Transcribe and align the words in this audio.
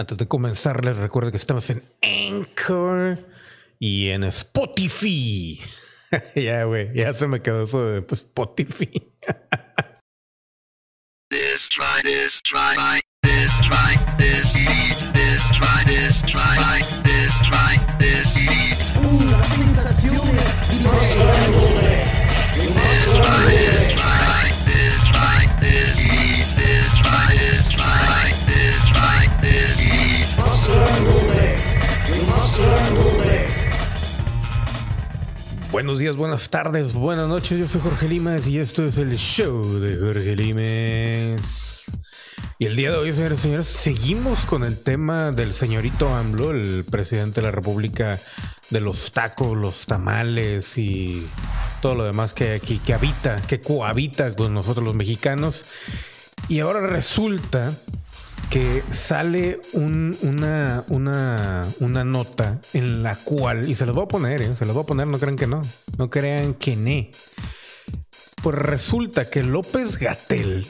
Antes 0.00 0.16
de 0.16 0.28
comenzar, 0.28 0.84
les 0.84 0.96
recuerdo 0.96 1.32
que 1.32 1.36
estamos 1.36 1.68
en 1.70 1.82
Anchor 2.02 3.18
y 3.80 4.10
en 4.10 4.22
Spotify. 4.22 5.60
ya, 6.36 6.62
güey, 6.64 6.94
ya 6.94 7.12
se 7.12 7.26
me 7.26 7.42
quedó 7.42 7.64
eso 7.64 7.84
de 7.84 8.02
pues, 8.02 8.20
Spotify. 8.20 9.12
this 11.30 11.68
try, 11.68 12.00
this 12.04 12.40
try, 12.42 13.00
this 13.22 15.07
Buenos 35.98 36.14
días, 36.14 36.16
buenas 36.16 36.48
tardes, 36.48 36.92
buenas 36.92 37.28
noches. 37.28 37.58
Yo 37.58 37.66
soy 37.66 37.80
Jorge 37.80 38.06
Limas 38.06 38.46
y 38.46 38.60
esto 38.60 38.84
es 38.84 38.98
el 38.98 39.16
show 39.16 39.80
de 39.80 39.96
Jorge 39.96 40.36
Limas. 40.36 41.82
Y 42.56 42.66
el 42.66 42.76
día 42.76 42.92
de 42.92 42.98
hoy, 42.98 43.12
señores 43.12 43.40
y 43.40 43.42
señores, 43.42 43.66
seguimos 43.66 44.44
con 44.44 44.62
el 44.62 44.78
tema 44.78 45.32
del 45.32 45.52
señorito 45.52 46.14
AMLO, 46.14 46.52
el 46.52 46.84
presidente 46.84 47.40
de 47.40 47.48
la 47.48 47.50
República 47.50 48.16
de 48.70 48.80
los 48.80 49.10
tacos, 49.10 49.56
los 49.56 49.86
tamales 49.86 50.78
y 50.78 51.26
todo 51.82 51.96
lo 51.96 52.04
demás 52.04 52.32
que 52.32 52.52
aquí 52.52 52.78
que 52.78 52.94
habita, 52.94 53.34
que 53.48 53.60
cohabita 53.60 54.36
con 54.36 54.54
nosotros 54.54 54.84
los 54.84 54.94
mexicanos. 54.94 55.64
Y 56.46 56.60
ahora 56.60 56.86
resulta 56.86 57.76
que 58.50 58.82
sale 58.92 59.60
una, 59.74 60.84
una, 60.88 61.66
una, 61.80 62.04
nota 62.04 62.60
en 62.72 63.02
la 63.02 63.14
cual, 63.14 63.68
y 63.68 63.74
se 63.74 63.84
los 63.84 63.94
voy 63.94 64.04
a 64.04 64.08
poner, 64.08 64.40
¿eh? 64.40 64.56
se 64.56 64.64
los 64.64 64.74
voy 64.74 64.84
a 64.84 64.86
poner, 64.86 65.06
no 65.06 65.18
crean 65.18 65.36
que 65.36 65.46
no, 65.46 65.60
no 65.98 66.08
crean 66.08 66.54
que 66.54 66.76
ne. 66.76 67.10
Pues 68.42 68.56
resulta 68.56 69.28
que 69.28 69.42
López 69.42 69.98
Gatel 69.98 70.66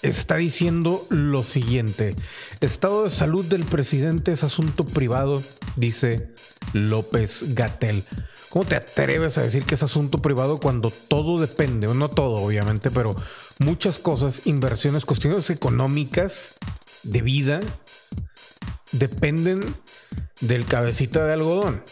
está 0.00 0.36
diciendo 0.36 1.06
lo 1.10 1.42
siguiente. 1.42 2.14
Estado 2.60 3.04
de 3.04 3.10
salud 3.10 3.44
del 3.44 3.64
presidente 3.64 4.32
es 4.32 4.42
asunto 4.42 4.84
privado, 4.84 5.42
dice 5.76 6.32
López 6.72 7.54
Gatel. 7.54 8.04
¿Cómo 8.48 8.66
te 8.66 8.76
atreves 8.76 9.38
a 9.38 9.42
decir 9.42 9.64
que 9.64 9.76
es 9.76 9.82
asunto 9.82 10.18
privado 10.18 10.58
cuando 10.58 10.90
todo 10.90 11.40
depende, 11.40 11.86
no 11.86 12.10
todo 12.10 12.34
obviamente, 12.34 12.90
pero 12.90 13.16
muchas 13.58 13.98
cosas, 13.98 14.46
inversiones, 14.46 15.06
cuestiones 15.06 15.48
económicas, 15.48 16.54
de 17.02 17.22
vida, 17.22 17.60
dependen 18.92 19.74
del 20.40 20.66
cabecita 20.66 21.24
de 21.24 21.32
algodón? 21.32 21.82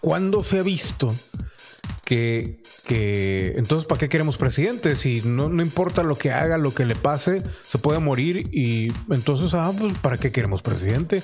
¿Cuándo 0.00 0.44
se 0.44 0.58
ha 0.58 0.62
visto 0.62 1.14
que, 2.04 2.62
que 2.84 3.54
entonces 3.56 3.86
¿para 3.86 3.98
qué 3.98 4.08
queremos 4.08 4.36
presidente? 4.36 4.96
Si 4.96 5.22
no, 5.22 5.48
no, 5.48 5.62
importa 5.62 6.02
lo 6.02 6.16
que 6.16 6.30
haga, 6.30 6.58
lo 6.58 6.74
que 6.74 6.84
le 6.84 6.94
pase, 6.94 7.42
se 7.62 7.78
puede 7.78 7.98
morir 7.98 8.48
y 8.52 8.92
entonces, 9.10 9.54
ah, 9.54 9.72
pues 9.76 9.96
¿para 9.98 10.18
qué 10.18 10.30
queremos 10.30 10.62
presidente? 10.62 11.22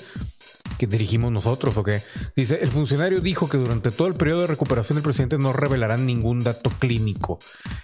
Que 0.80 0.86
dirigimos 0.86 1.30
nosotros 1.30 1.76
o 1.76 1.84
qué. 1.84 2.02
Dice, 2.34 2.58
el 2.62 2.70
funcionario 2.70 3.20
dijo 3.20 3.50
que 3.50 3.58
durante 3.58 3.90
todo 3.90 4.08
el 4.08 4.14
periodo 4.14 4.40
de 4.40 4.46
recuperación 4.46 4.96
del 4.96 5.02
presidente 5.02 5.36
no 5.36 5.52
revelarán 5.52 6.06
ningún 6.06 6.40
dato 6.40 6.70
clínico. 6.70 7.38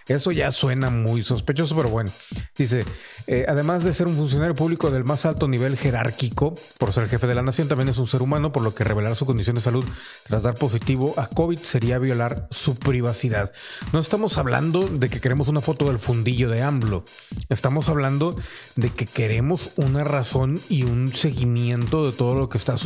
Eso 0.08 0.32
ya 0.32 0.50
suena 0.50 0.88
muy 0.88 1.22
sospechoso, 1.22 1.76
pero 1.76 1.90
bueno. 1.90 2.10
Dice, 2.56 2.86
eh, 3.26 3.44
además 3.46 3.84
de 3.84 3.92
ser 3.92 4.06
un 4.06 4.16
funcionario 4.16 4.54
público 4.54 4.90
del 4.90 5.04
más 5.04 5.26
alto 5.26 5.46
nivel 5.46 5.76
jerárquico, 5.76 6.54
por 6.78 6.94
ser 6.94 7.06
jefe 7.10 7.26
de 7.26 7.34
la 7.34 7.42
nación, 7.42 7.68
también 7.68 7.90
es 7.90 7.98
un 7.98 8.06
ser 8.06 8.22
humano, 8.22 8.50
por 8.50 8.62
lo 8.62 8.74
que 8.74 8.82
revelar 8.82 9.14
su 9.14 9.26
condición 9.26 9.56
de 9.56 9.62
salud 9.62 9.84
tras 10.24 10.42
dar 10.42 10.54
positivo 10.54 11.12
a 11.18 11.26
COVID 11.26 11.58
sería 11.58 11.98
violar 11.98 12.48
su 12.50 12.76
privacidad. 12.76 13.52
No 13.92 13.98
estamos 13.98 14.38
hablando 14.38 14.88
de 14.88 15.10
que 15.10 15.20
queremos 15.20 15.48
una 15.48 15.60
foto 15.60 15.84
del 15.84 15.98
fundillo 15.98 16.48
de 16.48 16.62
AMLO. 16.62 17.04
Estamos 17.50 17.90
hablando 17.90 18.34
de 18.74 18.88
que 18.88 19.04
queremos 19.04 19.72
una 19.76 20.02
razón 20.02 20.58
y 20.70 20.84
un 20.84 21.08
seguimiento 21.08 22.06
de 22.06 22.12
todo 22.16 22.34
lo 22.36 22.48
que 22.48 22.56
está 22.56 22.78
sucediendo 22.78 22.85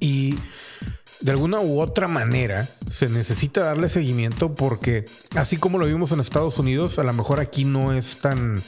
y 0.00 0.34
de 1.20 1.30
alguna 1.32 1.60
u 1.60 1.80
otra 1.80 2.08
manera 2.08 2.68
se 2.90 3.08
necesita 3.08 3.62
darle 3.62 3.88
seguimiento 3.88 4.54
porque 4.54 5.04
así 5.34 5.56
como 5.56 5.78
lo 5.78 5.86
vimos 5.86 6.12
en 6.12 6.20
Estados 6.20 6.58
Unidos, 6.58 6.98
a 6.98 7.02
lo 7.02 7.12
mejor 7.12 7.40
aquí 7.40 7.64
no 7.64 7.92
es 7.92 8.18
tan 8.18 8.62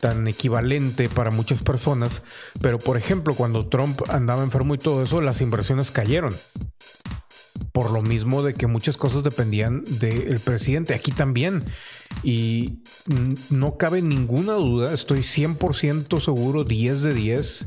tan 0.00 0.26
equivalente 0.26 1.08
para 1.08 1.30
muchas 1.30 1.62
personas, 1.62 2.22
pero 2.60 2.78
por 2.78 2.96
ejemplo, 2.96 3.34
cuando 3.34 3.68
Trump 3.68 4.00
andaba 4.08 4.42
enfermo 4.42 4.74
y 4.74 4.78
todo 4.78 5.02
eso, 5.02 5.20
las 5.20 5.40
inversiones 5.42 5.90
cayeron. 5.90 6.34
Por 7.72 7.90
lo 7.90 8.00
mismo 8.00 8.42
de 8.42 8.54
que 8.54 8.66
muchas 8.66 8.96
cosas 8.96 9.22
dependían 9.22 9.84
del 9.84 10.40
presidente, 10.40 10.94
aquí 10.94 11.12
también. 11.12 11.62
Y 12.22 12.82
no 13.50 13.76
cabe 13.76 14.00
ninguna 14.02 14.54
duda, 14.54 14.94
estoy 14.94 15.20
100% 15.20 16.20
seguro, 16.20 16.64
10 16.64 17.02
de 17.02 17.14
10, 17.14 17.66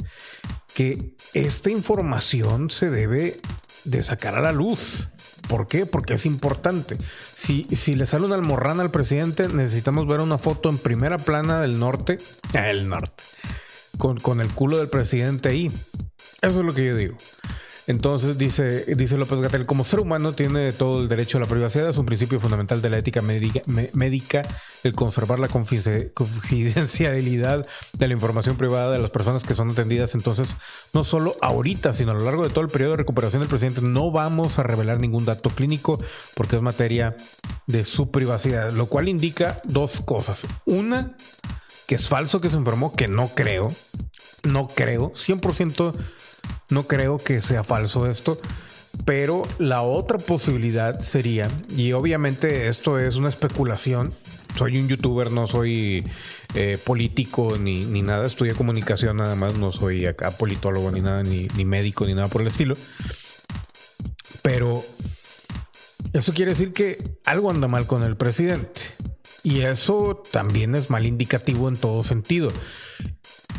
que 0.74 1.16
esta 1.34 1.70
información 1.70 2.70
se 2.70 2.90
debe 2.90 3.40
de 3.84 4.04
sacar 4.04 4.38
a 4.38 4.42
la 4.42 4.52
luz. 4.52 5.10
¿Por 5.48 5.68
qué? 5.68 5.86
Porque 5.86 6.14
es 6.14 6.26
importante. 6.26 6.98
Si, 7.36 7.66
si 7.76 7.96
le 7.96 8.06
sale 8.06 8.26
una 8.26 8.36
almorrana 8.36 8.82
al 8.82 8.92
presidente, 8.92 9.48
necesitamos 9.50 10.08
ver 10.08 10.22
una 10.22 10.38
foto 10.38 10.70
en 10.70 10.78
primera 10.78 11.18
plana 11.18 11.62
del 11.62 11.80
norte, 11.80 12.18
el 12.54 12.88
norte, 12.88 13.24
con, 13.98 14.20
con 14.20 14.40
el 14.40 14.50
culo 14.50 14.78
del 14.78 14.90
presidente 14.90 15.50
ahí. 15.50 15.68
Eso 16.42 16.60
es 16.60 16.66
lo 16.66 16.74
que 16.74 16.86
yo 16.86 16.96
digo. 16.96 17.18
Entonces 17.86 18.38
dice, 18.38 18.86
dice 18.96 19.18
López 19.18 19.42
Gatel, 19.42 19.66
como 19.66 19.84
ser 19.84 20.00
humano 20.00 20.32
tiene 20.32 20.72
todo 20.72 21.02
el 21.02 21.10
derecho 21.10 21.38
a 21.38 21.42
la 21.42 21.48
privacidad, 21.48 21.90
es 21.90 21.98
un 21.98 22.06
principio 22.06 22.40
fundamental 22.40 22.82
de 22.82 22.90
la 22.90 22.98
ética 22.98 23.22
médica, 23.22 24.44
el 24.84 24.94
conservar 24.94 25.40
la 25.40 25.50
confidencialidad 25.50 27.68
de 27.92 28.08
la 28.08 28.14
información 28.14 28.56
privada 28.56 28.92
de 28.92 29.00
las 29.00 29.12
personas 29.12 29.44
que 29.44 29.54
son 29.54 29.72
atendidas. 29.72 30.16
Entonces, 30.16 30.56
no 30.94 31.04
solo 31.04 31.36
ahorita, 31.42 31.94
sino 31.94 32.12
a 32.12 32.16
lo 32.16 32.24
largo 32.24 32.44
de 32.44 32.50
todo 32.50 32.64
el 32.64 32.70
periodo 32.70 32.92
de 32.92 32.98
recuperación 32.98 33.42
del 33.42 33.50
presidente, 33.50 33.82
no 33.82 34.12
vamos 34.12 34.60
a 34.60 34.64
revelar 34.64 35.02
ningún 35.02 35.26
dato 35.26 35.50
clínico 35.50 36.02
porque 36.36 36.56
es 36.56 36.62
materia 36.62 37.18
de 37.68 37.84
su 37.84 38.12
privacidad, 38.12 38.72
lo 38.72 38.86
cual 38.86 39.10
indica 39.10 39.58
dos 39.66 40.00
cosas. 40.02 40.48
Una, 40.66 41.18
que 41.86 41.96
es 41.96 42.08
falso 42.08 42.40
que 42.40 42.50
se 42.50 42.56
enfermó, 42.56 42.96
que 42.96 43.10
no 43.10 43.28
creo, 43.30 43.68
no 44.44 44.68
creo, 44.68 45.12
100% 45.12 45.94
no 46.70 46.88
creo 46.88 47.18
que 47.18 47.42
sea 47.42 47.64
falso 47.64 48.08
esto. 48.08 48.38
Pero 49.06 49.48
la 49.58 49.82
otra 49.82 50.20
posibilidad 50.20 51.00
sería, 51.00 51.50
y 51.76 51.94
obviamente 51.94 52.68
esto 52.68 53.00
es 53.00 53.16
una 53.16 53.30
especulación, 53.30 54.14
soy 54.56 54.78
un 54.78 54.88
youtuber, 54.88 55.32
no 55.32 55.48
soy 55.48 56.04
eh, 56.54 56.78
político 56.84 57.58
ni, 57.58 57.86
ni, 57.86 58.04
nada, 58.04 58.28
estudié 58.28 58.54
comunicación 58.54 59.18
nada 59.18 59.36
más, 59.36 59.56
no 59.56 59.72
soy 59.72 60.06
acá 60.06 60.32
politólogo 60.32 60.92
ni 60.92 61.02
nada, 61.02 61.24
ni, 61.24 61.48
ni 61.56 61.66
médico 61.66 62.06
ni 62.06 62.14
nada 62.14 62.28
por 62.28 62.42
el 62.42 62.48
estilo. 62.48 62.76
Pero 64.44 64.84
eso 66.14 66.34
quiere 66.34 66.52
decir 66.52 66.72
que 66.74 67.18
algo 67.26 67.50
anda 67.50 67.68
mal 67.68 67.88
con 67.88 68.04
el 68.04 68.16
presidente. 68.16 68.82
Y 69.42 69.62
eso 69.62 70.24
también 70.32 70.76
es 70.76 70.90
mal 70.90 71.06
indicativo 71.06 71.68
en 71.68 71.76
todo 71.76 72.04
sentido. 72.04 72.52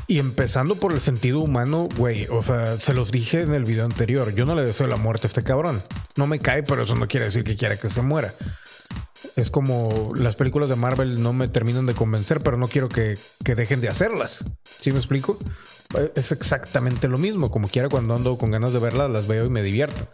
Y 0.07 0.19
empezando 0.19 0.77
por 0.77 0.93
el 0.93 1.01
sentido 1.01 1.41
humano, 1.41 1.89
güey, 1.97 2.27
o 2.31 2.43
sea, 2.43 2.77
se 2.79 2.93
los 2.93 3.11
dije 3.11 3.41
en 3.41 3.55
el 3.55 3.65
video 3.65 3.87
anterior, 3.87 4.35
yo 4.35 4.45
no 4.45 4.55
le 4.55 4.63
deseo 4.63 4.87
la 4.87 4.97
muerte 4.97 5.27
a 5.27 5.29
este 5.29 5.43
cabrón. 5.43 5.83
No 6.17 6.27
me 6.27 6.39
cae, 6.41 6.63
pero 6.63 6.83
eso 6.83 6.95
no 6.95 7.09
quiere 7.09 7.27
decir 7.27 7.43
que 7.43 7.57
quiera 7.57 7.79
que 7.79 7.89
se 7.89 8.03
muera. 8.03 8.35
Es 9.37 9.51
como 9.51 10.13
las 10.15 10.37
películas 10.37 10.69
de 10.69 10.77
Marvel 10.77 11.23
no 11.23 11.33
me 11.33 11.49
terminan 11.49 11.87
de 11.87 11.95
convencer, 11.95 12.41
pero 12.41 12.57
no 12.57 12.69
quiero 12.69 12.89
que, 12.89 13.19
que 13.45 13.55
dejen 13.55 13.81
de 13.81 13.89
hacerlas. 13.89 14.45
¿Sí 14.81 14.93
me 14.93 14.99
explico? 14.99 15.39
es 16.15 16.33
exactamente 16.33 17.09
lo 17.09 17.19
mismo. 17.19 17.51
Como 17.51 17.69
quiera, 17.69 17.89
cuando 17.89 18.15
ando 18.15 18.37
con 18.39 18.51
ganas 18.51 18.73
de 18.73 18.79
verlas, 18.79 19.11
las 19.11 19.27
veo 19.27 19.45
y 19.45 19.51
me 19.51 19.63
divierto. 19.63 20.09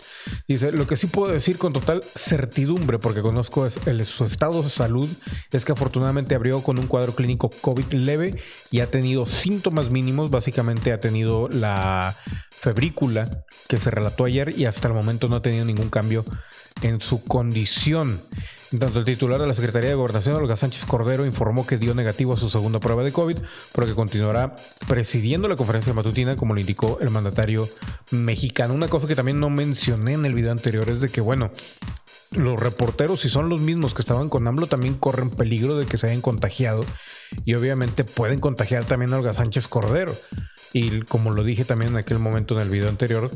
Dice: 0.47 0.73
Lo 0.73 0.87
que 0.87 0.97
sí 0.97 1.07
puedo 1.07 1.33
decir 1.33 1.59
con 1.59 1.73
total 1.73 2.03
certidumbre, 2.03 2.99
porque 2.99 3.23
conozco 3.23 3.69
su 3.71 4.25
estado 4.25 4.63
de 4.63 4.71
salud, 4.71 5.09
es 5.53 5.65
que 5.65 5.73
afortunadamente 5.73 6.35
abrió 6.35 6.63
con 6.63 6.79
un 6.79 6.87
cuadro 6.87 7.15
clínico 7.15 7.51
COVID 7.61 7.93
leve 7.93 8.41
y 8.71 8.81
ha 8.81 8.91
tenido 8.91 9.27
síntomas 9.27 9.91
mínimos. 9.91 10.31
Básicamente 10.31 10.93
ha 10.93 11.01
tenido 11.01 11.49
la 11.49 12.17
febrícula 12.51 13.45
que 13.69 13.79
se 13.79 13.91
relató 13.91 14.25
ayer 14.25 14.59
y 14.59 14.67
hasta 14.67 14.89
el 14.89 14.95
momento 14.95 15.29
no 15.29 15.37
ha 15.37 15.43
tenido 15.43 15.65
ningún 15.65 15.91
cambio 15.91 16.25
en 16.83 17.01
su 17.01 17.25
condición. 17.25 18.21
Tanto 18.79 19.01
el 19.01 19.05
titular 19.05 19.41
de 19.41 19.49
la 19.49 19.55
Secretaría 19.55 19.91
de 19.91 19.97
Gobernación, 19.97 20.37
Olga 20.37 20.57
Sánchez 20.57 20.85
Cordero, 20.85 21.27
informó 21.27 21.67
que 21.67 21.77
dio 21.77 21.93
negativo 21.93 22.35
a 22.35 22.37
su 22.37 22.49
segunda 22.49 22.79
prueba 22.79 23.03
de 23.03 23.11
COVID, 23.11 23.37
pero 23.75 23.87
que 23.87 23.95
continuará 23.95 24.55
presidiendo 24.87 25.49
la 25.49 25.57
conferencia 25.57 25.93
matutina, 25.93 26.37
como 26.37 26.55
lo 26.55 26.61
indicó 26.61 26.99
el 27.01 27.11
mandatario 27.11 27.69
mexicano. 28.13 28.73
Una 28.73 28.87
cosa 28.87 29.09
que 29.09 29.17
también 29.17 29.41
no 29.41 29.51
mencioné 29.51 30.13
en 30.13 30.25
el 30.25 30.35
video 30.35 30.53
anterior 30.53 30.89
es 30.89 31.01
de 31.01 31.09
que, 31.09 31.21
bueno, 31.21 31.51
los 32.31 32.61
reporteros, 32.61 33.23
si 33.23 33.29
son 33.29 33.49
los 33.49 33.61
mismos 33.61 33.93
que 33.93 34.03
estaban 34.03 34.29
con 34.29 34.47
AMLO, 34.47 34.69
también 34.69 34.95
corren 34.95 35.31
peligro 35.31 35.77
de 35.77 35.87
que 35.87 35.99
se 35.99 36.07
hayan 36.07 36.21
contagiado 36.21 36.85
y 37.45 37.55
obviamente 37.55 38.05
pueden 38.05 38.39
contagiar 38.39 38.85
también 38.85 39.13
a 39.13 39.19
Olga 39.19 39.35
Sánchez 39.35 39.67
Cordero. 39.67 40.15
Y 40.73 41.01
como 41.03 41.33
lo 41.33 41.43
dije 41.43 41.65
también 41.65 41.93
en 41.93 41.99
aquel 41.99 42.19
momento 42.19 42.55
en 42.55 42.63
el 42.63 42.71
video 42.71 42.89
anterior, 42.89 43.31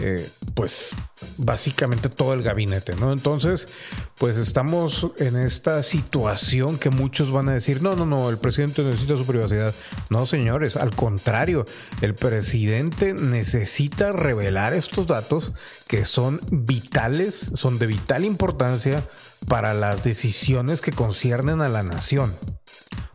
eh, 0.00 0.26
pues 0.54 0.90
básicamente 1.36 2.08
todo 2.08 2.32
el 2.32 2.42
gabinete, 2.42 2.94
¿no? 2.96 3.12
Entonces, 3.12 3.68
pues 4.16 4.38
estamos 4.38 5.08
en 5.18 5.36
esta 5.36 5.82
situación 5.82 6.78
que 6.78 6.88
muchos 6.88 7.30
van 7.30 7.50
a 7.50 7.52
decir, 7.52 7.82
no, 7.82 7.96
no, 7.96 8.06
no, 8.06 8.30
el 8.30 8.38
presidente 8.38 8.82
necesita 8.82 9.18
su 9.18 9.26
privacidad. 9.26 9.74
No, 10.08 10.24
señores, 10.24 10.76
al 10.76 10.94
contrario, 10.94 11.66
el 12.00 12.14
presidente 12.14 13.12
necesita 13.12 14.12
revelar 14.12 14.72
estos 14.72 15.06
datos 15.06 15.52
que 15.86 16.06
son 16.06 16.40
vitales, 16.50 17.50
son 17.54 17.78
de 17.78 17.86
vital 17.86 18.24
importancia 18.24 19.06
para 19.48 19.74
las 19.74 20.02
decisiones 20.02 20.80
que 20.80 20.92
conciernen 20.92 21.60
a 21.60 21.68
la 21.68 21.82
nación. 21.82 22.34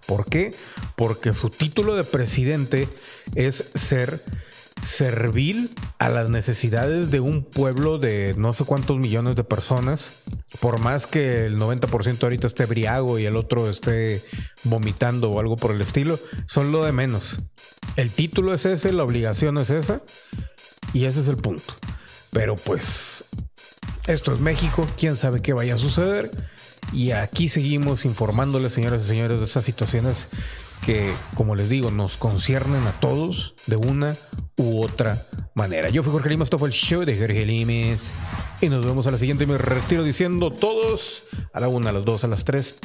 ¿Por 0.05 0.25
qué? 0.27 0.53
Porque 0.95 1.33
su 1.33 1.49
título 1.49 1.95
de 1.95 2.03
presidente 2.03 2.87
es 3.35 3.71
ser 3.75 4.21
servil 4.83 5.69
a 5.97 6.09
las 6.09 6.29
necesidades 6.29 7.09
de 7.09 7.19
un 7.19 7.43
pueblo 7.43 7.97
de 7.97 8.35
no 8.37 8.53
sé 8.53 8.65
cuántos 8.65 8.97
millones 8.97 9.35
de 9.35 9.43
personas, 9.43 10.17
por 10.59 10.79
más 10.79 11.07
que 11.07 11.45
el 11.45 11.57
90% 11.57 12.23
ahorita 12.23 12.47
esté 12.47 12.65
briago 12.65 13.17
y 13.17 13.25
el 13.25 13.35
otro 13.35 13.69
esté 13.69 14.21
vomitando 14.63 15.31
o 15.31 15.39
algo 15.39 15.55
por 15.55 15.71
el 15.71 15.81
estilo, 15.81 16.19
son 16.45 16.71
lo 16.71 16.85
de 16.85 16.91
menos. 16.91 17.39
El 17.95 18.11
título 18.11 18.53
es 18.53 18.65
ese, 18.65 18.91
la 18.91 19.03
obligación 19.03 19.57
es 19.57 19.69
esa, 19.69 20.01
y 20.93 21.05
ese 21.05 21.21
es 21.21 21.27
el 21.27 21.37
punto. 21.37 21.73
Pero 22.31 22.55
pues, 22.55 23.23
esto 24.07 24.33
es 24.33 24.39
México, 24.39 24.87
quién 24.97 25.15
sabe 25.15 25.41
qué 25.41 25.53
vaya 25.53 25.75
a 25.75 25.79
suceder. 25.79 26.29
Y 26.93 27.11
aquí 27.11 27.49
seguimos 27.49 28.05
informándoles, 28.05 28.73
señoras 28.73 29.03
y 29.03 29.07
señores, 29.07 29.39
de 29.39 29.45
esas 29.45 29.65
situaciones 29.65 30.27
que, 30.85 31.11
como 31.35 31.55
les 31.55 31.69
digo, 31.69 31.91
nos 31.91 32.17
conciernen 32.17 32.85
a 32.87 32.99
todos 32.99 33.55
de 33.65 33.75
una 33.75 34.15
u 34.57 34.83
otra 34.83 35.25
manera. 35.53 35.89
Yo 35.89 36.03
fui 36.03 36.11
Jorge 36.11 36.29
Limas, 36.29 36.45
esto 36.47 36.59
fue 36.59 36.69
el 36.69 36.73
show 36.73 37.03
de 37.03 37.17
Jorge 37.17 37.45
Limes. 37.45 38.11
Y 38.61 38.69
nos 38.69 38.85
vemos 38.85 39.05
a 39.07 39.11
la 39.11 39.17
siguiente. 39.17 39.45
Me 39.45 39.57
retiro 39.57 40.03
diciendo 40.03 40.51
todos 40.51 41.23
a 41.53 41.59
la 41.59 41.67
una, 41.67 41.89
a 41.89 41.93
las 41.93 42.05
dos, 42.05 42.23
a 42.23 42.27
las 42.27 42.45
tres. 42.45 42.77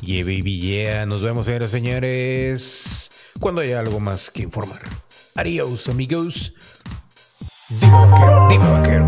Yeah, 0.00 0.24
baby, 0.24 0.60
yeah. 0.60 1.06
Nos 1.06 1.22
vemos, 1.22 1.46
señores, 1.46 1.70
señores. 1.70 3.10
Cuando 3.40 3.60
haya 3.60 3.80
algo 3.80 4.00
más 4.00 4.30
que 4.30 4.42
informar. 4.42 4.80
Adiós, 5.38 5.88
amigos. 5.88 6.52
Dime 7.70 7.92
vaquero, 7.92 8.48
dime 8.48 8.66
vaquero. 8.66 9.06